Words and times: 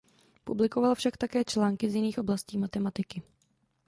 Publikoval 0.43 0.95
však 0.95 1.17
také 1.17 1.43
články 1.45 1.89
z 1.89 1.95
jiných 1.95 2.17
oblastí 2.19 2.57
matematiky. 2.57 3.21